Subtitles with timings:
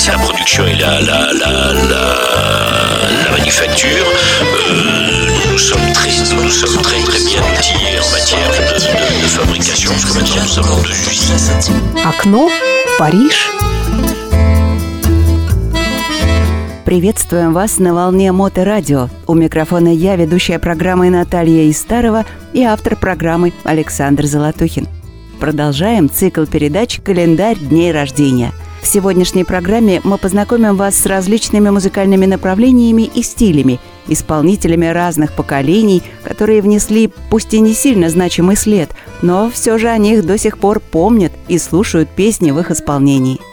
[0.00, 1.52] c'est la production et la, la, la,
[1.90, 4.06] la, manufacture.
[5.52, 6.10] nous sommes très,
[6.42, 10.42] nous sommes très, très bien outillés en matière de, de, de fabrication, parce que maintenant
[10.42, 12.06] nous sommes deux usines.
[12.08, 13.34] Окно в Париж.
[16.86, 19.10] Приветствуем вас на волне Моторадио.
[19.26, 24.88] У микрофона я, ведущая программы Наталья Истарова и автор программы Александр Золотухин.
[25.38, 28.52] Продолжаем цикл передач «Календарь дней рождения».
[28.82, 33.78] В сегодняшней программе мы познакомим вас с различными музыкальными направлениями и стилями,
[34.08, 38.90] исполнителями разных поколений, которые внесли пусть и не сильно значимый след,
[39.22, 43.38] но все же о них до сих пор помнят и слушают песни в их исполнении–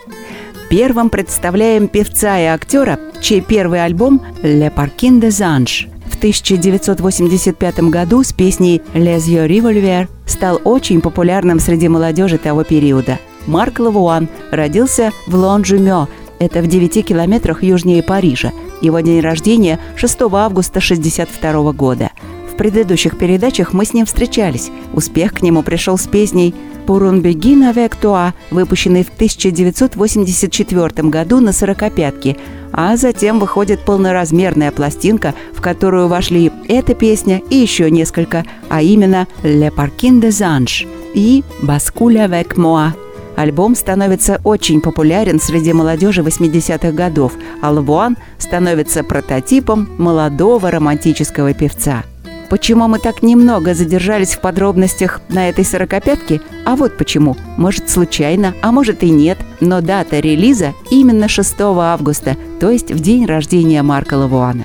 [0.69, 8.21] Первым представляем певца и актера, чей первый альбом «Le Parkin des Anges» в 1985 году
[8.21, 13.17] с песней «Les yeux revolver» стал очень популярным среди молодежи того периода.
[13.47, 16.07] Марк Лавуан родился в Лонжумё,
[16.39, 18.51] это в 9 километрах южнее Парижа.
[18.81, 22.11] Его день рождения 6 августа 1962 года.
[22.51, 24.69] В предыдущих передачах мы с ним встречались.
[24.93, 26.53] Успех к нему пришел с песней
[26.85, 32.37] «Pour un begin avec toi», выпущенный в 1984 году на «Сорокопятке»,
[32.71, 39.27] а затем выходит полноразмерная пластинка, в которую вошли эта песня и еще несколько, а именно
[39.43, 42.93] «Le Parkin des Anges» и «Bascule avec moi».
[43.37, 52.03] Альбом становится очень популярен среди молодежи 80-х годов, а Лавуан становится прототипом молодого романтического певца–
[52.49, 56.39] Почему мы так немного задержались в подробностях на этой сорокопятке?
[56.65, 57.35] А вот почему.
[57.57, 59.37] Может, случайно, а может и нет.
[59.59, 64.63] Но дата релиза именно 6 августа, то есть в день рождения Марка Лавуана.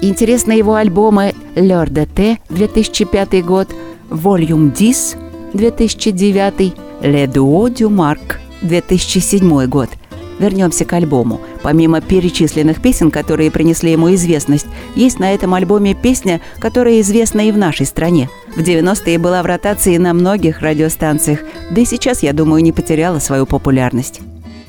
[0.00, 3.68] Интересны его альбомы «Лёр де Т» 2005 год,
[4.08, 5.18] «Volume 10»
[5.52, 9.90] 2009, «Le Duo du Marc» 2007 год–
[10.38, 11.40] Вернемся к альбому.
[11.62, 14.66] Помимо перечисленных песен, которые принесли ему известность,
[14.96, 18.28] есть на этом альбоме песня, которая известна и в нашей стране.
[18.56, 23.20] В 90-е была в ротации на многих радиостанциях, да и сейчас, я думаю, не потеряла
[23.20, 24.20] свою популярность.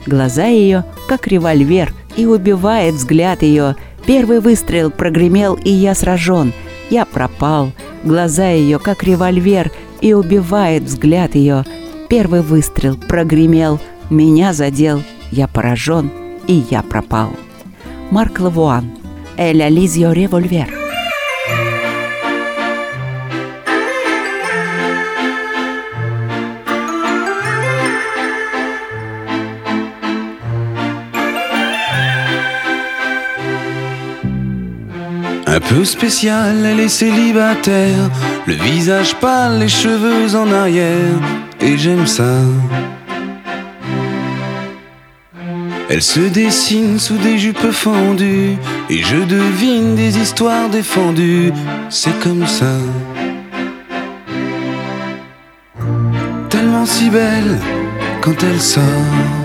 [0.06, 3.76] Глаза ее, как револьвер, и убивает взгляд ее.
[4.06, 6.54] Первый выстрел прогремел, и я сражен.
[6.92, 7.72] Я пропал.
[8.04, 9.72] Глаза ее, как револьвер,
[10.02, 11.66] и убивает взгляд ее.
[12.10, 13.80] Первый выстрел прогремел,
[14.10, 15.02] меня задел,
[15.32, 16.12] я поражен,
[16.48, 17.32] и я пропал.
[18.12, 18.92] Марк Лавуан.
[19.38, 20.85] «Эль Ализио Револьвер».
[35.56, 38.10] Un peu spécial, elle est célibataire,
[38.46, 41.16] le visage pâle, les cheveux en arrière,
[41.62, 42.42] et j'aime ça.
[45.90, 48.58] Elle se dessine sous des jupes fendues
[48.90, 51.54] et je devine des histoires défendues.
[51.90, 52.76] C'est comme ça.
[56.50, 57.58] Tellement si belle
[58.20, 59.45] quand elle sort.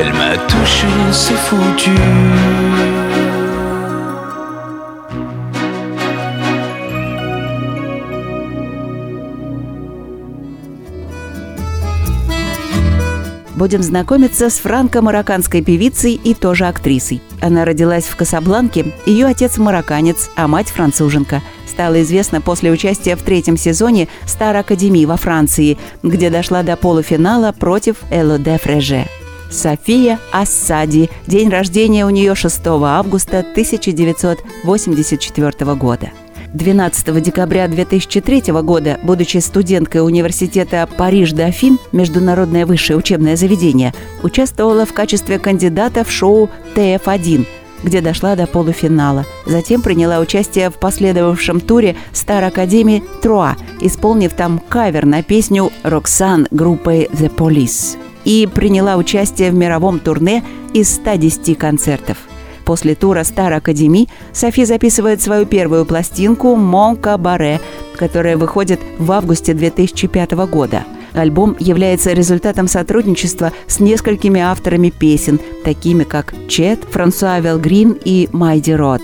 [0.00, 1.90] elle m'a touché, c'est foutu.
[13.56, 17.20] Будем знакомиться с франко-марокканской певицей и тоже актрисой.
[17.42, 21.42] Она родилась в Касабланке, ее отец марокканец, а мать француженка.
[21.68, 27.52] Стала известна после участия в третьем сезоне Стар Академии во Франции, где дошла до полуфинала
[27.52, 29.06] против Эло де Фреже.
[29.50, 31.10] София Ассади.
[31.26, 36.10] День рождения у нее 6 августа 1984 года.
[36.54, 45.38] 12 декабря 2003 года, будучи студенткой университета Париж-Дофин, международное высшее учебное заведение, участвовала в качестве
[45.38, 47.46] кандидата в шоу ТФ-1,
[47.84, 49.24] где дошла до полуфинала.
[49.46, 56.48] Затем приняла участие в последовавшем туре Стар Академии Труа, исполнив там кавер на песню «Роксан»
[56.50, 57.96] группы The Police.
[58.24, 62.18] И приняла участие в мировом турне из 110 концертов–
[62.70, 67.60] После тура Стар Академи Софи записывает свою первую пластинку «Мон Кабаре»,
[67.96, 70.84] которая выходит в августе 2005 года.
[71.12, 78.70] Альбом является результатом сотрудничества с несколькими авторами песен, такими как Чет, Франсуа Велгрин и Майди
[78.70, 79.02] Рот.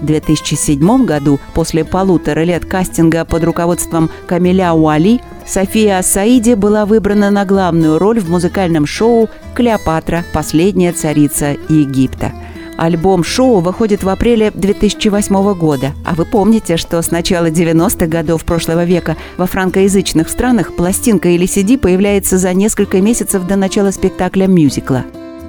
[0.00, 7.30] В 2007 году, после полутора лет кастинга под руководством Камиля Уали, София Саиди была выбрана
[7.30, 10.22] на главную роль в музыкальном шоу «Клеопатра.
[10.34, 12.32] Последняя царица Египта».
[12.76, 15.92] Альбом шоу выходит в апреле 2008 года.
[16.04, 21.46] А вы помните, что с начала 90-х годов прошлого века во франкоязычных странах пластинка или
[21.46, 25.06] CD появляется за несколько месяцев до начала спектакля мюзикла.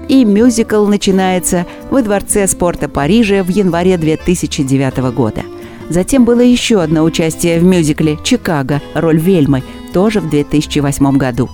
[0.07, 5.41] И мюзикл начинается во Дворце спорта Парижа в январе 2009 года.
[5.89, 11.49] Затем было еще одно участие в мюзикле «Чикаго», роль Вельмы, тоже в 2008 году.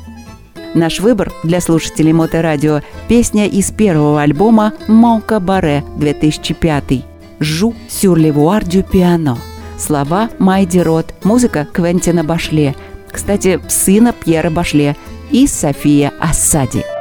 [0.73, 7.05] Наш выбор для слушателей Моторадио– песня из первого альбома «Монка Баре» 2005
[7.39, 9.37] «Жу сюр левуар дю пиано».
[9.77, 12.75] Слова Майди Рот, музыка Квентина Башле,
[13.11, 14.95] кстати, сына Пьера Башле
[15.31, 16.83] и София Ассади–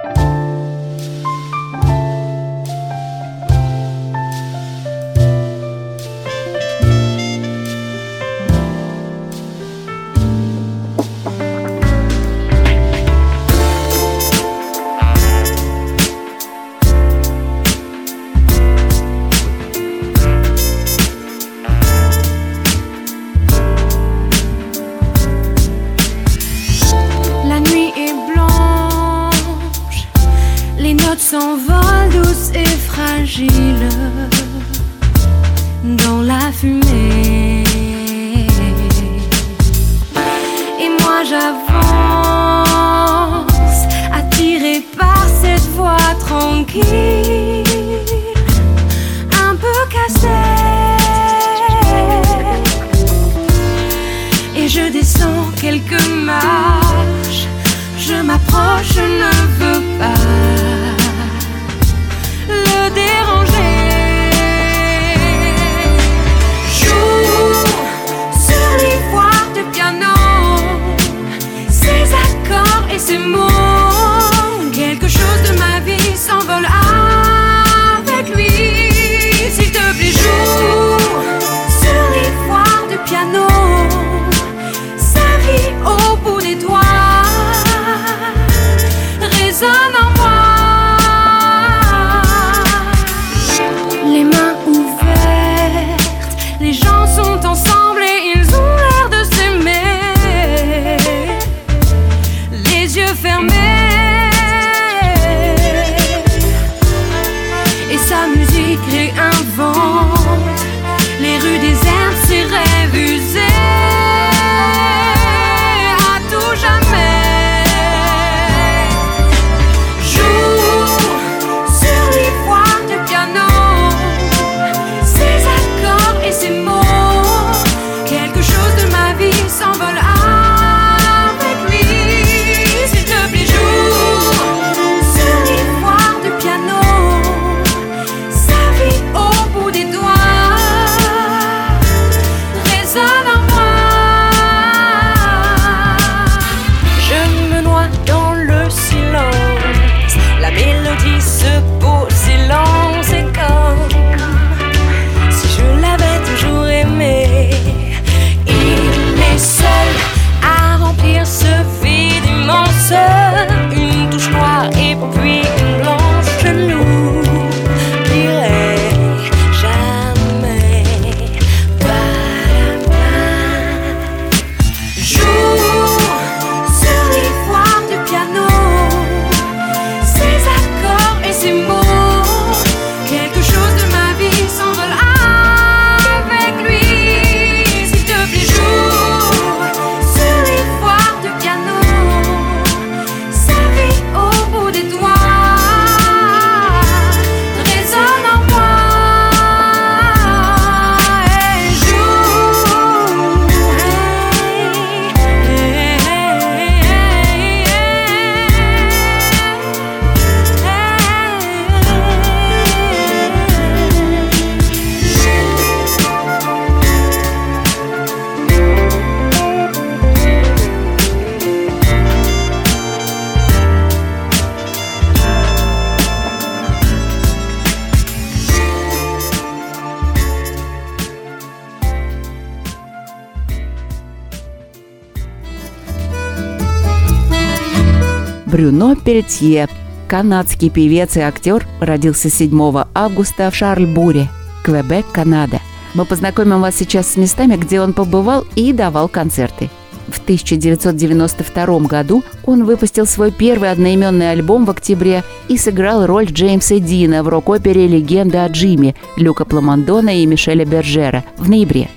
[238.65, 239.69] Брюно Пельтье,
[240.09, 244.31] канадский певец и актер, родился 7 августа в Шарльбуре,
[244.65, 245.61] Квебек, Канада.
[245.93, 249.69] Мы познакомим вас сейчас с местами, где он побывал и давал концерты.
[250.09, 256.79] В 1992 году он выпустил свой первый одноименный альбом в октябре и сыграл роль Джеймса
[256.79, 261.91] Дина в рок-опере «Легенда о Джиме» Люка Пламондона и Мишеля Бержера в ноябре.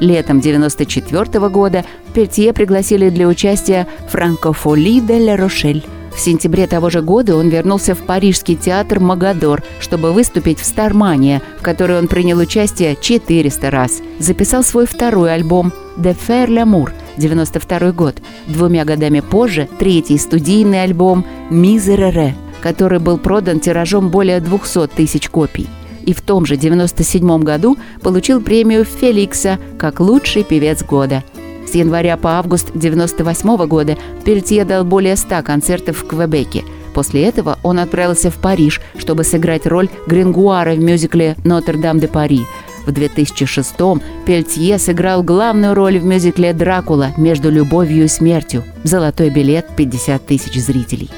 [0.00, 5.84] Летом 1994 года Пельтье пригласили для участия «Франкофоли де ля Рошель».
[6.14, 11.42] В сентябре того же года он вернулся в парижский театр «Магадор», чтобы выступить в «Стармания»,
[11.58, 14.00] в которой он принял участие 400 раз.
[14.20, 18.16] Записал свой второй альбом «De Faire l'amour» 92 год.
[18.46, 25.68] Двумя годами позже третий студийный альбом «Мизерере», который был продан тиражом более 200 тысяч копий
[26.06, 31.24] и в том же 97 году получил премию Феликса как лучший певец года.
[31.66, 36.64] С января по август 98 года Пельтье дал более 100 концертов в Квебеке.
[36.94, 42.42] После этого он отправился в Париж, чтобы сыграть роль Грингуара в мюзикле «Нотр-Дам-де-Пари».
[42.86, 47.12] В 2006-м Пельтье сыграл главную роль в мюзикле «Дракула.
[47.16, 48.62] Между любовью и смертью».
[48.84, 51.10] Золотой билет– 50 тысяч зрителей.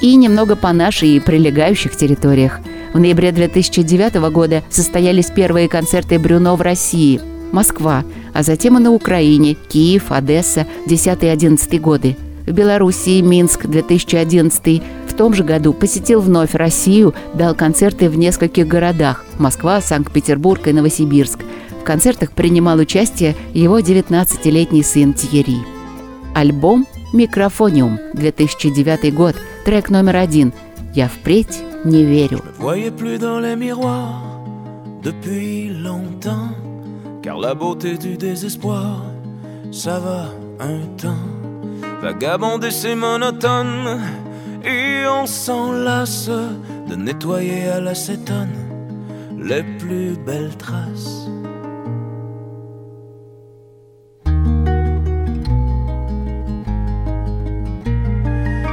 [0.00, 2.60] И немного по нашей и прилегающих территориях.
[2.94, 7.20] В ноябре 2009 года состоялись первые концерты Брюно в России.
[7.52, 12.16] Москва, а затем и на Украине, Киев, Одесса, 10-11 годы.
[12.46, 18.66] В Белоруссии, Минск, 2011 В том же году посетил вновь Россию, дал концерты в нескольких
[18.66, 21.40] городах– Москва, Санкт-Петербург и Новосибирск.
[21.80, 25.58] В концертах принимал участие его 19-летний сын Тьерри.
[26.34, 30.52] Альбом «Микрофониум», 2009 год, трек номер один
[30.94, 32.42] «Я впредь не верю».
[35.02, 36.69] depuis longtemps,
[37.22, 39.02] car la beauté du désespoir,
[39.70, 40.26] ça va
[40.58, 41.26] un temps.
[42.00, 44.00] Vagabonder c'est monotone,
[44.64, 46.30] et on s'en lasse
[46.88, 48.48] de nettoyer à l'acétone
[49.38, 51.28] les plus belles traces.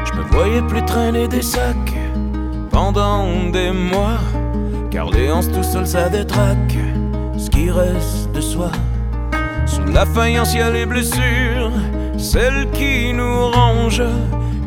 [0.06, 1.98] Je me voyais plus traîner des sacs
[2.72, 4.20] pendant des mois,
[4.90, 6.78] car hanches tout seul ça détraque
[7.38, 8.72] ce qui reste de soi.
[9.66, 11.72] Sous la faïence, y a les blessures,
[12.18, 14.12] celles qui nous rangent,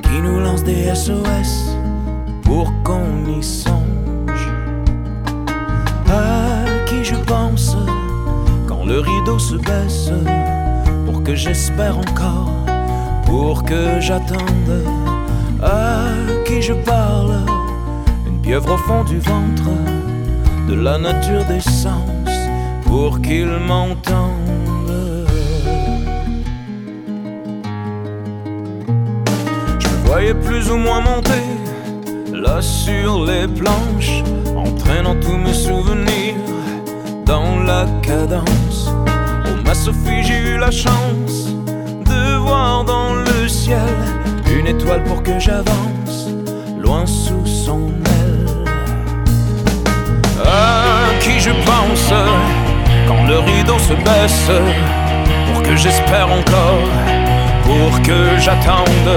[0.03, 1.77] qui nous lancent des SOS
[2.43, 4.49] pour qu'on y songe.
[6.09, 7.77] À qui je pense
[8.67, 10.11] quand le rideau se baisse,
[11.07, 12.53] pour que j'espère encore,
[13.25, 14.85] pour que j'attende.
[15.63, 16.09] À
[16.47, 17.37] qui je parle,
[18.27, 19.71] une pieuvre au fond du ventre,
[20.69, 22.20] de la nature des sens,
[22.91, 25.29] pour qu'il m'entende.
[29.79, 31.45] Je voyais plus ou moins monter
[32.33, 34.25] là sur les planches,
[34.57, 36.35] entraînant tous mes souvenirs
[37.25, 38.91] dans la cadence.
[39.47, 41.37] Oh ma Sophie, j'ai eu la chance
[42.11, 43.99] de voir dans le ciel
[44.53, 46.17] une étoile pour que j'avance,
[46.77, 47.83] loin sous son
[48.19, 48.47] aile.
[50.45, 52.60] À qui je pense?
[53.11, 54.51] Quand le rideau se baisse,
[55.47, 56.89] pour que j'espère encore,
[57.65, 59.13] pour que j'attende.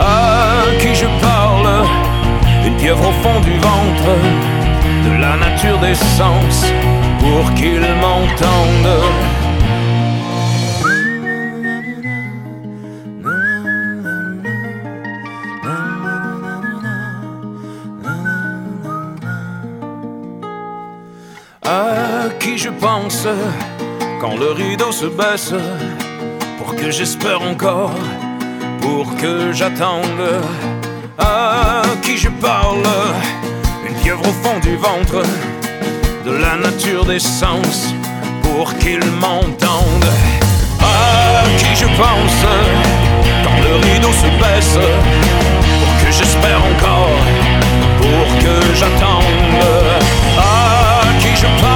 [0.00, 1.84] À qui je parle,
[2.66, 4.10] une pieuvre au fond du ventre,
[5.06, 6.56] de la nature des sens,
[7.20, 8.90] pour qu'il m'entende.
[24.20, 25.52] Quand le rideau se baisse,
[26.56, 27.90] pour que j'espère encore,
[28.80, 30.24] pour que j'attende.
[31.18, 32.86] À qui je parle,
[33.88, 35.22] une pieuvre au fond du ventre,
[36.24, 37.92] de la nature des sens,
[38.42, 40.08] pour qu'il m'entende.
[40.80, 42.40] À qui je pense
[43.42, 44.78] quand le rideau se baisse,
[45.80, 47.18] pour que j'espère encore,
[48.00, 49.24] pour que j'attende.
[50.38, 51.75] À qui je parle,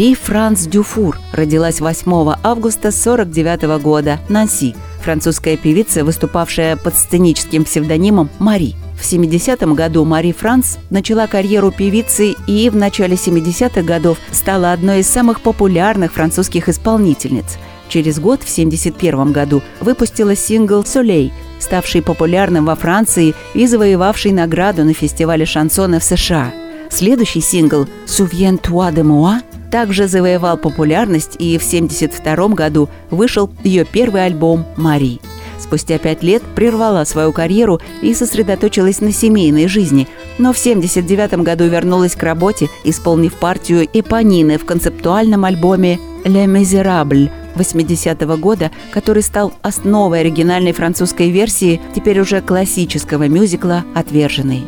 [0.00, 2.10] Мари Франц Дюфур родилась 8
[2.42, 4.74] августа 1949 года, Нанси.
[5.02, 8.76] Французская певица, выступавшая под сценическим псевдонимом Мари.
[8.98, 15.00] В 70-м году Мари Франц начала карьеру певицы и в начале 70-х годов стала одной
[15.00, 17.58] из самых популярных французских исполнительниц.
[17.90, 24.82] Через год, в 71 году, выпустила сингл «Солей», ставший популярным во Франции и завоевавший награду
[24.82, 26.54] на фестивале шансона в США.
[26.88, 33.84] Следующий сингл «Souviens toi de moi» также завоевал популярность, и в 1972 году вышел ее
[33.84, 35.20] первый альбом «Мари».
[35.58, 41.64] Спустя пять лет прервала свою карьеру и сосредоточилась на семейной жизни, но в 1979 году
[41.66, 49.52] вернулась к работе, исполнив партию Эпонины в концептуальном альбоме «Le Miserable» 80-го года, который стал
[49.62, 54.64] основой оригинальной французской версии теперь уже классического мюзикла «Отверженный».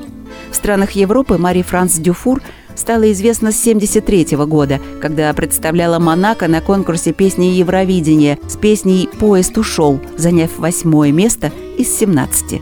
[0.50, 2.42] В странах Европы Мари Франс Дюфур
[2.76, 9.56] стала известна с 1973 года, когда представляла Монако на конкурсе песни Евровидения с песней «Поезд
[9.58, 12.60] ушел», заняв восьмое место из 17.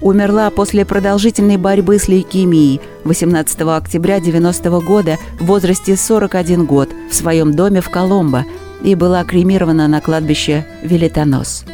[0.00, 7.14] Умерла после продолжительной борьбы с лейкемией 18 октября 90 года в возрасте 41 год в
[7.14, 8.44] своем доме в Коломбо
[8.82, 11.64] и была кремирована на кладбище Велитонос.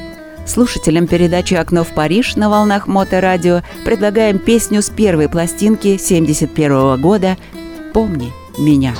[0.47, 7.37] Слушателям передачи «Окно в Париж» на волнах Моторадио предлагаем песню с первой пластинки 71 года
[7.93, 8.95] «Помни меня».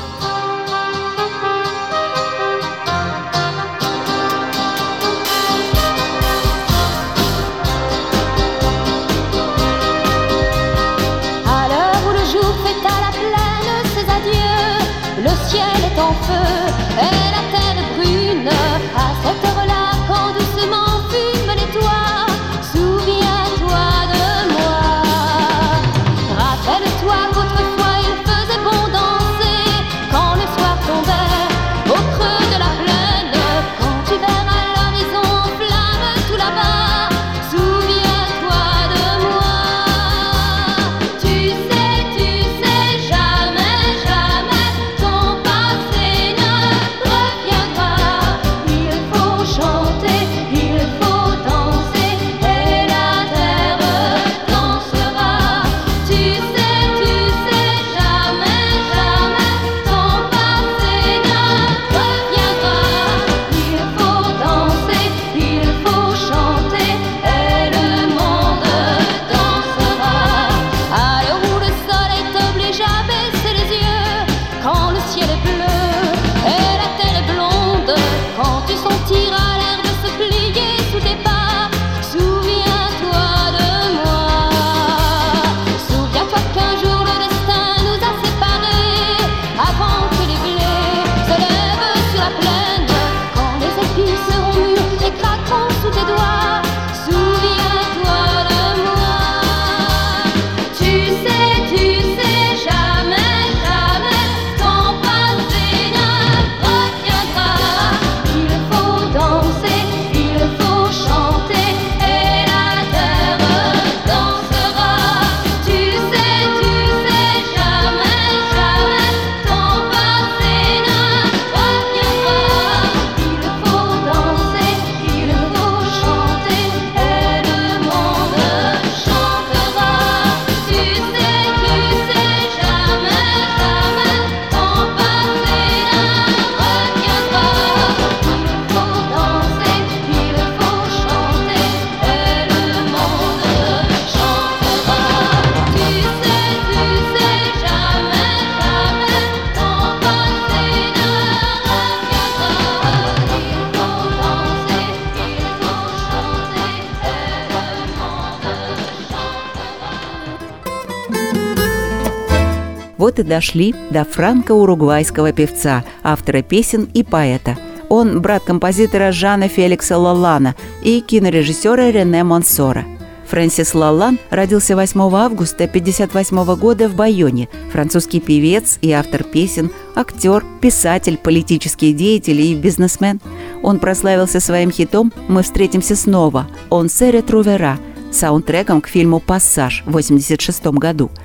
[163.27, 167.57] Дошли до франко-уругвайского певца, автора песен и поэта.
[167.89, 172.85] Он брат композитора Жана Феликса Лалана и кинорежиссера Рене Монсора.
[173.29, 177.49] Фрэнсис Лалан родился 8 августа 1958 года в Байоне.
[177.73, 183.21] Французский певец и автор песен, актер, писатель, политический деятель и бизнесмен.
[183.63, 187.79] Он прославился своим хитом «Мы встретимся снова» «Он сере трувера»,
[188.13, 191.11] саундтреком к фильму «Пассаж» в 1986 году–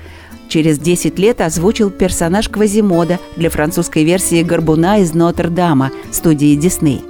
[0.49, 7.03] Через 10 лет озвучил персонаж Квазимода для французской версии «Горбуна» из Нотр-Дама студии Дисней.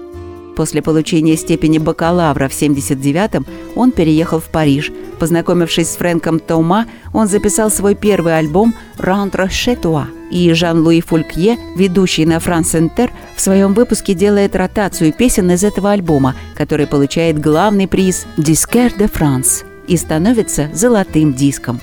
[0.57, 4.91] После получения степени бакалавра в 79-м он переехал в Париж.
[5.19, 10.07] Познакомившись с Фрэнком Тома, он записал свой первый альбом «Rendre chez toi».
[10.31, 15.91] И Жан-Луи Фулькье, ведущий на France Inter, в своем выпуске делает ротацию песен из этого
[15.91, 21.79] альбома, который получает главный приз «Disquaire de France» и становится золотым диском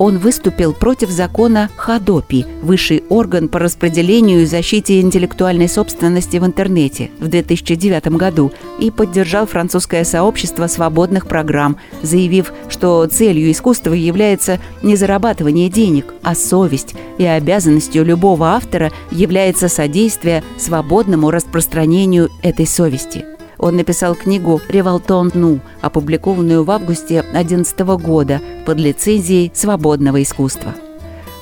[0.00, 7.10] он выступил против закона Хадопи, высший орган по распределению и защите интеллектуальной собственности в интернете,
[7.20, 14.96] в 2009 году и поддержал французское сообщество свободных программ, заявив, что целью искусства является не
[14.96, 23.26] зарабатывание денег, а совесть, и обязанностью любого автора является содействие свободному распространению этой совести.
[23.62, 30.74] Он написал книгу «Револтон Ну», опубликованную в августе 2011 года под лицензией свободного искусства.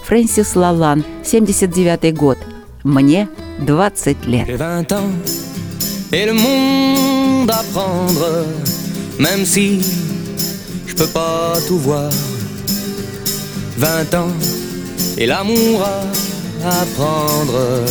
[0.05, 2.39] Фрэнсис Лалан, 79 год.
[2.83, 3.29] Мне
[3.61, 4.49] 20 лет.
[6.11, 8.47] Et le monde à prendre,
[9.21, 9.81] même si
[10.89, 12.11] je peux pas tout voir.
[13.77, 14.33] Vingt ans
[15.17, 15.83] et l'amour
[16.65, 17.85] à apprendre,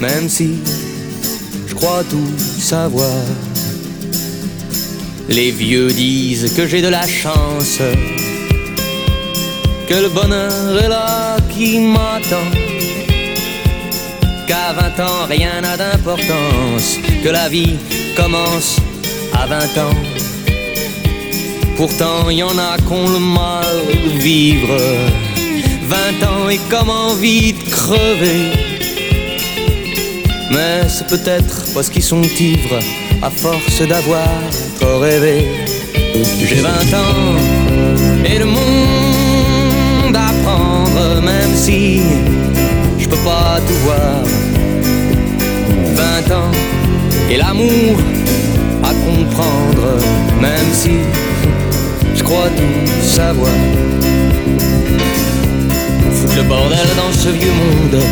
[0.00, 0.58] même si
[1.66, 3.10] je crois tout savoir.
[5.34, 7.78] Les vieux disent que j'ai de la chance,
[9.88, 12.50] que le bonheur est là qui m'attend,
[14.46, 17.76] qu'à 20 ans rien n'a d'importance, que la vie
[18.14, 18.76] commence
[19.32, 19.96] à 20 ans.
[21.78, 23.64] Pourtant, y en a qu'on le mal
[24.18, 24.76] vivre.
[25.88, 28.61] 20 ans et comment vite crever?
[30.52, 32.78] Mais c'est peut-être parce qu'ils sont ivres
[33.22, 34.28] à force d'avoir
[34.78, 35.46] trop rêvé.
[36.44, 37.36] J'ai 20 ans
[38.24, 42.00] et le monde à prendre, même si
[42.98, 44.22] je peux pas tout voir.
[45.94, 46.52] 20 ans
[47.30, 47.96] et l'amour
[48.82, 49.96] à comprendre,
[50.40, 50.96] même si
[52.14, 53.52] je crois tout savoir.
[56.12, 58.02] Foutre le bordel dans ce vieux monde,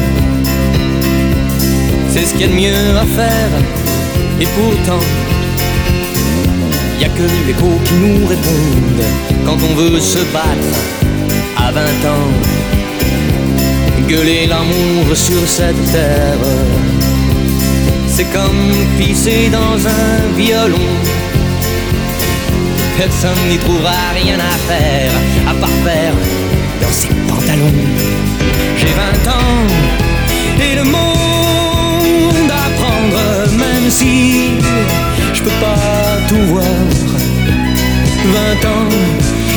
[2.11, 3.51] c'est ce qu'il y a de mieux à faire
[4.41, 5.05] et pourtant,
[7.01, 9.05] y a que l'écho qui nous répondent
[9.45, 10.79] quand on veut se battre
[11.57, 12.31] à 20 ans.
[14.09, 16.45] Gueuler l'amour sur cette terre,
[18.09, 20.91] c'est comme pisser dans un violon.
[22.99, 25.13] Personne n'y trouvera rien à faire
[25.49, 26.15] à part faire
[26.83, 27.73] dans ses pantalons.
[28.79, 28.93] J'ai
[29.25, 29.67] 20 ans
[30.61, 31.30] et le monde
[33.91, 34.59] si
[35.35, 36.65] je peux pas tout voir.
[38.25, 38.89] 20 ans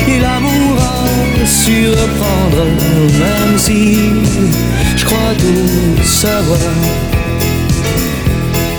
[0.08, 2.66] et l'amour à surprendre,
[3.24, 4.10] même si
[4.96, 6.60] je crois tout savoir.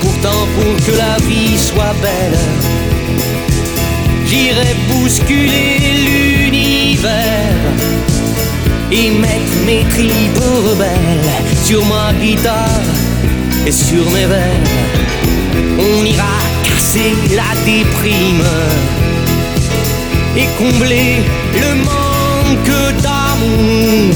[0.01, 2.39] Pourtant, pour que la vie soit belle,
[4.27, 7.65] j'irai bousculer l'univers
[8.91, 11.31] et mettre mes tripes rebelles
[11.65, 13.04] sur ma guitare
[13.67, 14.61] et sur mes vers.
[15.79, 18.45] On ira casser la déprime
[20.37, 21.17] et combler
[21.55, 24.15] le manque d'amour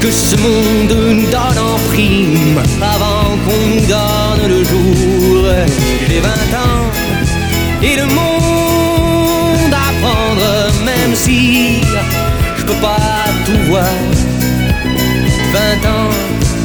[0.00, 5.44] que ce monde nous donne en prime avant qu'on nous donne le jour.
[6.08, 6.86] J'ai 20 ans
[7.82, 11.80] et le monde à prendre, même si
[12.56, 13.84] je peux pas tout voir.
[15.52, 16.10] 20 ans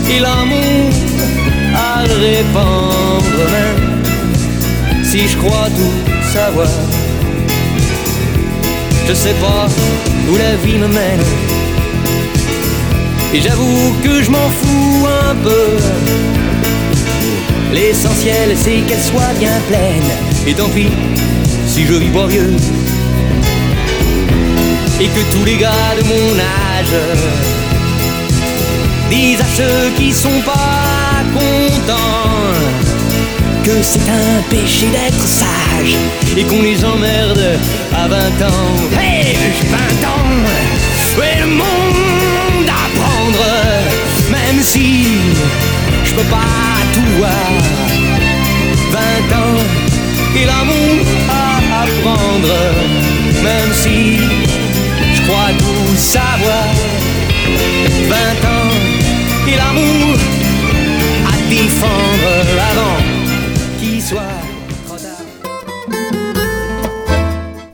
[0.10, 0.89] et l'amour
[2.04, 6.68] répandre, même si je crois tout savoir.
[9.08, 9.68] Je sais pas
[10.30, 11.24] où la vie me mène.
[13.34, 15.78] Et j'avoue que je m'en fous un peu.
[17.74, 20.10] L'essentiel c'est qu'elle soit bien pleine.
[20.46, 20.90] Et tant pis
[21.68, 22.54] si je vis vieux.
[25.00, 26.96] Et que tous les gars de mon âge
[29.10, 30.97] disent à ceux qui sont pas
[33.67, 35.97] que c'est un péché d'être sage
[36.38, 37.60] et qu'on les emmerde
[37.93, 38.76] à 20 ans.
[38.97, 40.30] Hey, j'ai 20 ans,
[41.17, 43.45] ouais, le monde à prendre,
[44.32, 45.04] même si
[46.06, 47.52] je peux pas tout voir.
[48.91, 49.00] 20
[49.36, 49.60] ans
[50.34, 52.56] et l'amour à apprendre,
[53.43, 54.17] même si
[55.13, 56.67] je crois tout savoir.
[58.08, 58.15] 20
[58.56, 58.73] ans
[59.45, 60.17] et l'amour
[61.50, 62.98] défendre avant
[63.80, 64.48] qu'il soit.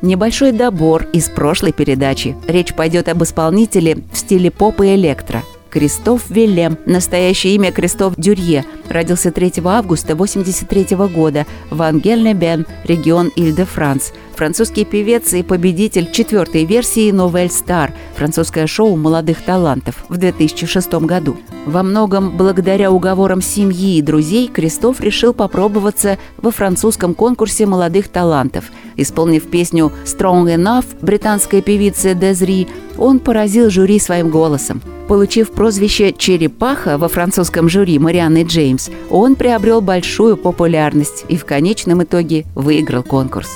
[0.01, 2.35] Небольшой добор из прошлой передачи.
[2.45, 5.43] Речь пойдет об исполнителе в стиле поп и электро.
[5.69, 14.11] Кристоф Виллем, настоящее имя Кристоф Дюрье, родился 3 августа 1983 года в Ангельне-Бен, регион Иль-де-Франс.
[14.35, 21.37] Французский певец и победитель четвертой версии «Новель Стар» французское шоу молодых талантов в 2006 году.
[21.67, 28.65] Во многом благодаря уговорам семьи и друзей Кристоф решил попробоваться во французском конкурсе молодых талантов.
[28.95, 32.67] Исполнив песню «Strong Enough» британской певицы Дезри,
[32.97, 34.81] он поразил жюри своим голосом.
[35.07, 42.03] Получив прозвище «Черепаха» во французском жюри Марианны Джеймс, он приобрел большую популярность и в конечном
[42.03, 43.49] итоге выиграл конкурс.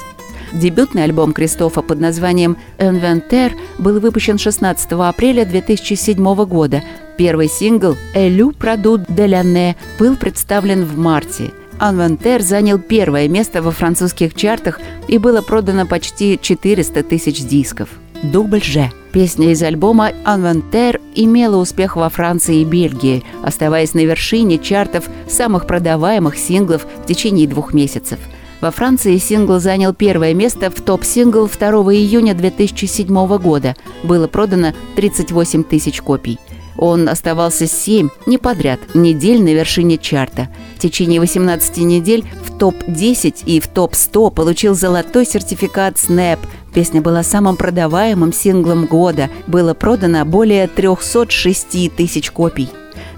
[0.53, 6.83] Дебютный альбом Кристофа под названием «Инвентер» был выпущен 16 апреля 2007 года.
[7.17, 11.51] Первый сингл «Élu produit de l'année» был представлен в марте.
[11.81, 17.89] «Inventaire» занял первое место во французских чартах и было продано почти 400 тысяч дисков.
[18.23, 18.91] «Double Je».
[19.11, 25.67] Песня из альбома «Inventaire» имела успех во Франции и Бельгии, оставаясь на вершине чартов самых
[25.67, 28.19] продаваемых синглов в течение двух месяцев.
[28.59, 33.75] Во Франции сингл занял первое место в топ-сингл 2 июня 2007 года.
[34.03, 36.39] Было продано 38 тысяч копий.
[36.77, 40.47] Он оставался 7, не подряд, недель на вершине чарта.
[40.75, 46.39] В течение 18 недель в топ-10 и в топ-100 получил золотой сертификат Snap.
[46.73, 49.29] Песня была самым продаваемым синглом года.
[49.47, 52.69] Было продано более 306 тысяч копий.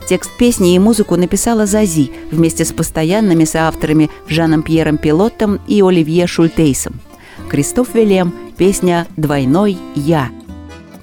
[0.10, 6.26] Текст песни и музыку написала Зази вместе с постоянными соавторами Жаном Пьером Пилоттом и Оливье
[6.26, 7.00] Шультейсом.
[7.48, 10.30] Кристоф Велем, песня «Двойной я».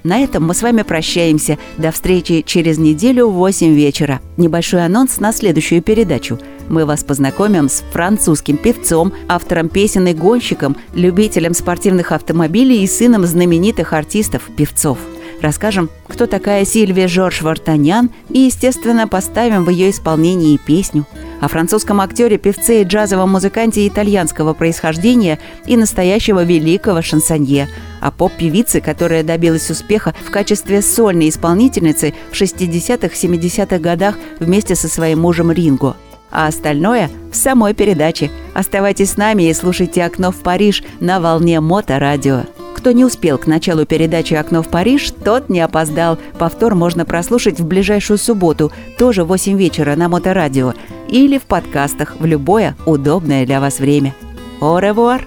[0.03, 1.57] На этом мы с вами прощаемся.
[1.77, 4.19] До встречи через неделю в 8 вечера.
[4.35, 6.37] Небольшой анонс на следующую передачу.
[6.67, 13.25] Мы вас познакомим с французским певцом, автором песен и гонщиком, любителем спортивных автомобилей и сыном
[13.25, 14.97] знаменитых артистов-певцов.
[15.41, 21.05] Расскажем, кто такая Сильвия Жорж Вартанян и, естественно, поставим в ее исполнении песню–
[21.39, 27.69] о французском актере, певце и джазовом музыканте итальянского происхождения и настоящего великого шансонье,
[28.01, 35.21] о поп-певице, которая добилась успеха в качестве сольной исполнительницы в 60-70-х годах вместе со своим
[35.21, 35.95] мужем Ринго.
[36.29, 38.29] А остальное в самой передаче.
[38.53, 42.43] Оставайтесь с нами и слушайте «Окно в Париж» на волне Моторадио.
[42.77, 46.17] Кто не успел к началу передачи «Окно в Париж», тот не опоздал.
[46.37, 50.73] Повтор можно прослушать в ближайшую субботу, тоже в 8 вечера на Моторадио
[51.09, 54.13] или в подкастах в любое удобное для вас время.
[54.61, 55.23] Au revoir!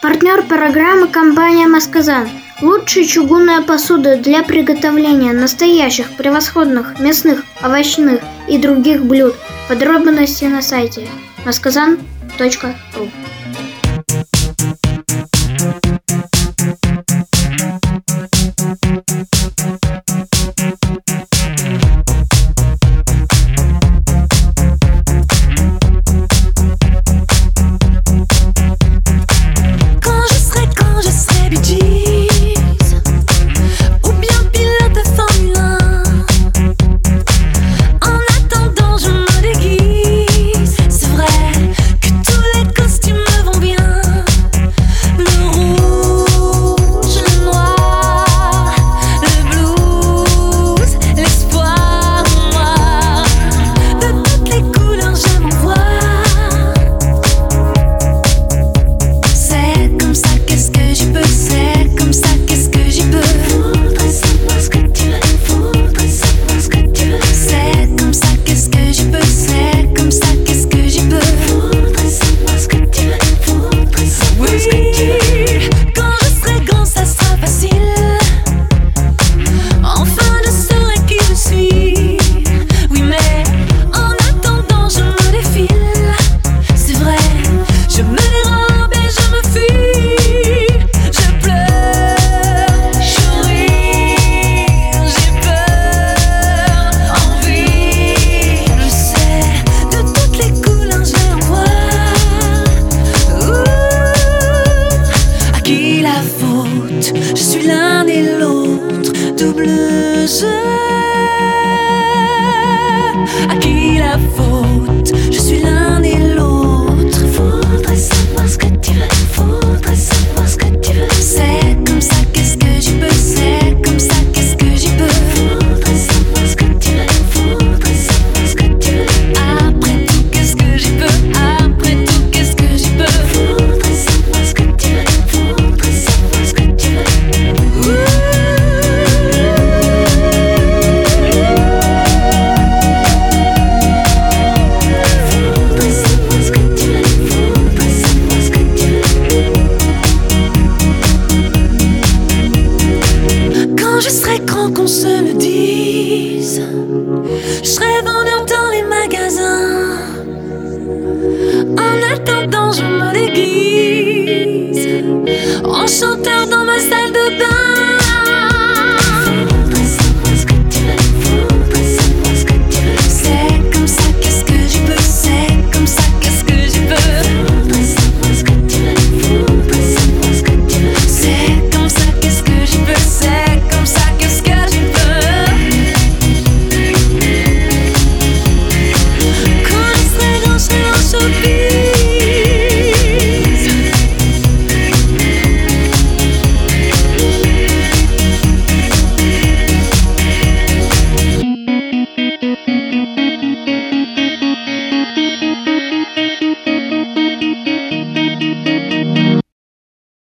[0.00, 2.28] Партнер программы компания «Масказан».
[2.62, 9.34] Лучшая чугунная посуда для приготовления настоящих превосходных мясных, овощных и других блюд.
[9.68, 11.08] Подробности на сайте
[11.44, 13.10] masказан.ру